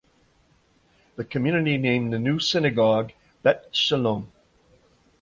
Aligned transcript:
The 1.15 1.23
community 1.23 1.77
named 1.77 2.11
the 2.11 2.17
new 2.17 2.39
synagogue 2.39 3.11
"Bet 3.43 3.67
Shalom". 3.71 4.31